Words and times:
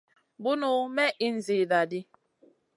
Bunu 0.43 0.71
may 0.95 1.11
ìhn 1.25 1.35
zida 1.45 1.79
di. 1.91 1.99